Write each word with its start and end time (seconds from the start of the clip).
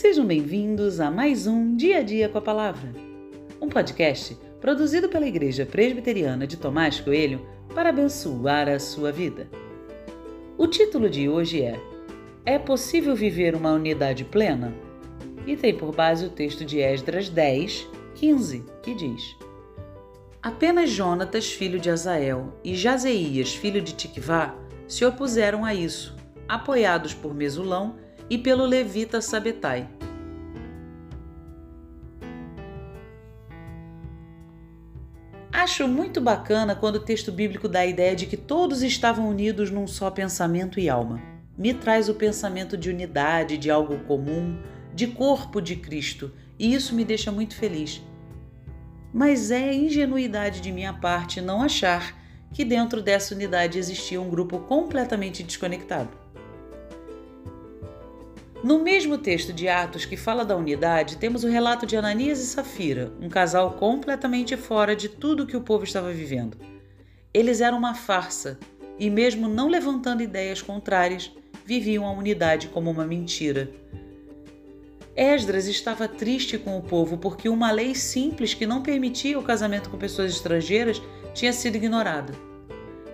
Sejam 0.00 0.24
bem-vindos 0.24 0.98
a 0.98 1.10
mais 1.10 1.46
um 1.46 1.76
Dia 1.76 1.98
a 1.98 2.02
Dia 2.02 2.26
com 2.26 2.38
a 2.38 2.40
Palavra, 2.40 2.90
um 3.60 3.68
podcast 3.68 4.34
produzido 4.58 5.10
pela 5.10 5.26
Igreja 5.26 5.66
Presbiteriana 5.66 6.46
de 6.46 6.56
Tomás 6.56 6.98
Coelho 6.98 7.46
para 7.74 7.90
abençoar 7.90 8.66
a 8.66 8.78
sua 8.78 9.12
vida. 9.12 9.46
O 10.56 10.66
título 10.66 11.10
de 11.10 11.28
hoje 11.28 11.60
é 11.60 11.78
É 12.46 12.58
possível 12.58 13.14
viver 13.14 13.54
uma 13.54 13.74
unidade 13.74 14.24
plena? 14.24 14.72
E 15.46 15.54
tem 15.54 15.76
por 15.76 15.94
base 15.94 16.24
o 16.24 16.30
texto 16.30 16.64
de 16.64 16.80
Esdras 16.80 17.28
10, 17.28 17.86
15, 18.14 18.64
que 18.82 18.94
diz: 18.94 19.36
Apenas 20.42 20.88
Jonatas, 20.88 21.52
filho 21.52 21.78
de 21.78 21.90
Azael, 21.90 22.54
e 22.64 22.74
Jazeias, 22.74 23.54
filho 23.54 23.82
de 23.82 23.92
Tikvá, 23.92 24.56
se 24.88 25.04
opuseram 25.04 25.62
a 25.62 25.74
isso, 25.74 26.16
apoiados 26.48 27.12
por 27.12 27.34
Mesulão 27.34 27.96
e 28.30 28.38
pelo 28.38 28.64
levita 28.64 29.20
Sabetai. 29.20 29.88
Acho 35.52 35.86
muito 35.88 36.20
bacana 36.20 36.76
quando 36.76 36.96
o 36.96 37.04
texto 37.04 37.32
bíblico 37.32 37.68
dá 37.68 37.80
a 37.80 37.86
ideia 37.86 38.14
de 38.14 38.24
que 38.26 38.36
todos 38.36 38.82
estavam 38.82 39.28
unidos 39.28 39.70
num 39.70 39.86
só 39.86 40.10
pensamento 40.10 40.78
e 40.78 40.88
alma. 40.88 41.20
Me 41.58 41.74
traz 41.74 42.08
o 42.08 42.14
pensamento 42.14 42.76
de 42.78 42.88
unidade, 42.88 43.58
de 43.58 43.70
algo 43.70 43.98
comum, 44.04 44.58
de 44.94 45.08
corpo 45.08 45.60
de 45.60 45.76
Cristo, 45.76 46.32
e 46.58 46.72
isso 46.72 46.94
me 46.94 47.04
deixa 47.04 47.30
muito 47.30 47.54
feliz. 47.56 48.00
Mas 49.12 49.50
é 49.50 49.74
ingenuidade 49.74 50.60
de 50.60 50.70
minha 50.70 50.94
parte 50.94 51.40
não 51.40 51.62
achar 51.62 52.16
que 52.54 52.64
dentro 52.64 53.02
dessa 53.02 53.34
unidade 53.34 53.78
existia 53.78 54.20
um 54.20 54.30
grupo 54.30 54.60
completamente 54.60 55.42
desconectado. 55.42 56.19
No 58.62 58.78
mesmo 58.78 59.16
texto 59.16 59.54
de 59.54 59.68
Atos 59.68 60.04
que 60.04 60.18
fala 60.18 60.44
da 60.44 60.54
unidade, 60.54 61.16
temos 61.16 61.44
o 61.44 61.48
relato 61.48 61.86
de 61.86 61.96
Ananias 61.96 62.40
e 62.40 62.46
Safira, 62.46 63.10
um 63.18 63.28
casal 63.28 63.72
completamente 63.72 64.54
fora 64.54 64.94
de 64.94 65.08
tudo 65.08 65.46
que 65.46 65.56
o 65.56 65.62
povo 65.62 65.84
estava 65.84 66.12
vivendo. 66.12 66.58
Eles 67.32 67.62
eram 67.62 67.78
uma 67.78 67.94
farsa 67.94 68.58
e, 68.98 69.08
mesmo 69.08 69.48
não 69.48 69.66
levantando 69.66 70.22
ideias 70.22 70.60
contrárias, 70.60 71.32
viviam 71.64 72.06
a 72.06 72.12
unidade 72.12 72.68
como 72.68 72.90
uma 72.90 73.06
mentira. 73.06 73.70
Esdras 75.16 75.66
estava 75.66 76.06
triste 76.06 76.58
com 76.58 76.76
o 76.76 76.82
povo 76.82 77.16
porque 77.16 77.48
uma 77.48 77.70
lei 77.70 77.94
simples 77.94 78.52
que 78.52 78.66
não 78.66 78.82
permitia 78.82 79.38
o 79.38 79.42
casamento 79.42 79.88
com 79.88 79.96
pessoas 79.96 80.32
estrangeiras 80.32 81.00
tinha 81.32 81.52
sido 81.54 81.76
ignorada. 81.76 82.34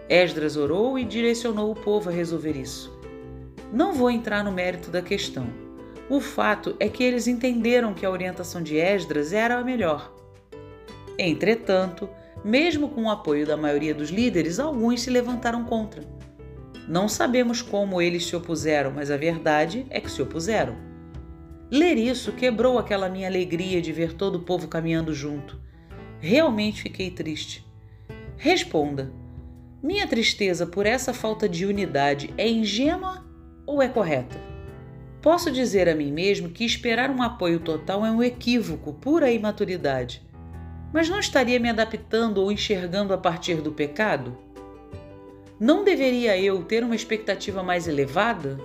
Esdras 0.09 0.57
orou 0.57 0.99
e 0.99 1.05
direcionou 1.05 1.71
o 1.71 1.75
povo 1.75 2.11
a 2.11 2.13
resolver 2.13 2.57
isso. 2.57 2.97
Não 3.73 3.93
vou 3.93 4.11
entrar 4.11 4.45
no 4.45 4.53
mérito 4.53 4.91
da 4.91 5.03
questão. 5.03 5.47
O 6.09 6.21
fato 6.21 6.77
é 6.79 6.89
que 6.89 7.03
eles 7.03 7.27
entenderam 7.27 7.93
que 7.93 8.07
a 8.07 8.11
orientação 8.11 8.63
de 8.63 8.77
Esdras 8.77 9.33
era 9.33 9.59
a 9.59 9.65
melhor. 9.65 10.15
Entretanto, 11.19 12.09
mesmo 12.45 12.89
com 12.89 13.05
o 13.05 13.11
apoio 13.11 13.45
da 13.45 13.57
maioria 13.57 13.95
dos 13.95 14.11
líderes, 14.11 14.61
alguns 14.61 15.03
se 15.03 15.11
levantaram 15.11 15.65
contra. 15.65 16.05
Não 16.89 17.09
sabemos 17.09 17.61
como 17.61 18.01
eles 18.01 18.25
se 18.25 18.37
opuseram, 18.37 18.93
mas 18.93 19.11
a 19.11 19.17
verdade 19.17 19.85
é 19.91 20.01
que 20.01 20.11
se 20.11 20.23
opuseram. 20.23 20.77
Ler 21.69 21.99
isso 21.99 22.31
quebrou 22.31 22.79
aquela 22.79 23.09
minha 23.09 23.27
alegria 23.27 23.83
de 23.83 23.93
ver 23.93 24.13
todo 24.13 24.37
o 24.37 24.43
povo 24.43 24.69
caminhando 24.69 25.13
junto. 25.13 25.61
Realmente 26.21 26.83
fiquei 26.83 27.11
triste. 27.11 27.67
Responda: 28.37 29.13
minha 29.83 30.07
tristeza 30.07 30.65
por 30.65 30.87
essa 30.87 31.13
falta 31.13 31.49
de 31.49 31.67
unidade 31.67 32.33
é 32.39 32.49
ingênua 32.49 33.26
ou 33.67 33.83
é 33.83 33.89
correta? 33.89 34.39
Posso 35.21 35.51
dizer 35.51 35.89
a 35.89 35.95
mim 35.95 36.13
mesmo 36.13 36.51
que 36.51 36.65
esperar 36.65 37.11
um 37.11 37.21
apoio 37.21 37.59
total 37.59 38.07
é 38.07 38.11
um 38.11 38.23
equívoco, 38.23 38.93
pura 38.93 39.31
imaturidade. 39.31 40.23
Mas 40.93 41.09
não 41.09 41.19
estaria 41.19 41.59
me 41.59 41.69
adaptando 41.69 42.39
ou 42.39 42.53
enxergando 42.53 43.13
a 43.13 43.19
partir 43.19 43.57
do 43.57 43.73
pecado? 43.73 44.39
Não 45.59 45.83
deveria 45.83 46.39
eu 46.39 46.63
ter 46.63 46.85
uma 46.85 46.95
expectativa 46.95 47.63
mais 47.63 47.89
elevada? 47.89 48.61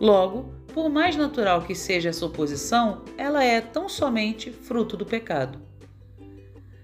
Logo, 0.00 0.52
por 0.72 0.90
mais 0.90 1.14
natural 1.14 1.62
que 1.62 1.74
seja 1.74 2.08
essa 2.08 2.26
oposição, 2.26 3.02
ela 3.16 3.44
é 3.44 3.60
tão 3.60 3.88
somente 3.88 4.50
fruto 4.50 4.96
do 4.96 5.06
pecado. 5.06 5.60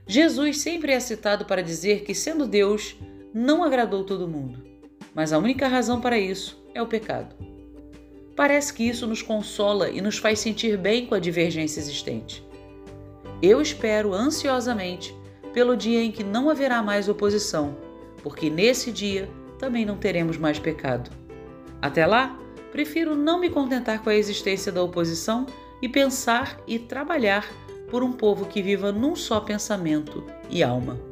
Jesus 0.07 0.59
sempre 0.59 0.93
é 0.93 1.01
citado 1.01 1.45
para 1.45 1.63
dizer 1.63 2.03
que, 2.05 2.15
sendo 2.15 2.47
Deus, 2.47 2.97
não 3.35 3.65
agradou 3.65 4.05
todo 4.05 4.29
mundo, 4.29 4.63
mas 5.15 5.33
a 5.33 5.39
única 5.39 5.69
razão 5.69 6.01
para 6.01 6.19
isso 6.19 6.63
é 6.75 6.83
o 6.83 6.87
pecado. 6.87 7.35
Parece 8.37 8.73
que 8.73 8.89
isso 8.89 9.07
nos 9.07 9.23
consola 9.23 9.91
e 9.91 10.01
nos 10.01 10.19
faz 10.19 10.39
sentir 10.39 10.77
bem 10.79 11.07
com 11.07 11.15
a 11.15 11.19
divergência 11.19 11.81
existente. 11.81 12.45
Eu 13.43 13.61
espero 13.61 14.15
ansiosamente 14.15 15.15
pelo 15.53 15.77
dia 15.77 16.03
em 16.03 16.13
que 16.13 16.23
não 16.23 16.49
haverá 16.49 16.83
mais 16.83 17.09
oposição, 17.09 17.77
porque 18.23 18.49
nesse 18.49 18.93
dia 18.93 19.29
também 19.59 19.85
não 19.85 19.97
teremos 19.97 20.37
mais 20.37 20.59
pecado. 20.59 21.11
Até 21.83 22.07
lá, 22.07 22.39
prefiro 22.71 23.17
não 23.17 23.41
me 23.41 23.51
contentar 23.51 24.03
com 24.03 24.11
a 24.11 24.15
existência 24.15 24.71
da 24.71 24.83
oposição 24.83 25.47
e 25.83 25.89
pensar 25.89 26.61
e 26.67 26.79
trabalhar 26.79 27.47
por 27.91 28.03
um 28.03 28.13
povo 28.13 28.47
que 28.47 28.63
viva 28.63 28.93
num 28.93 29.17
só 29.17 29.41
pensamento 29.41 30.25
e 30.49 30.63
alma. 30.63 31.10